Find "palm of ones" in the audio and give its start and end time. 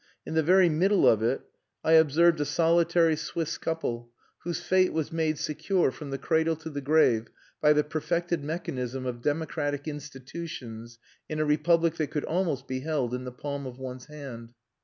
13.31-14.07